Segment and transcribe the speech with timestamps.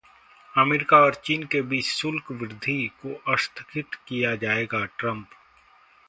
[0.53, 5.27] America और चीन के बीच शुल्क वृद्धि को स्थगित किया जाएगा: ट्रंप